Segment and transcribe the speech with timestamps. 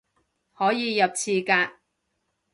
[0.57, 1.75] 可以入廁格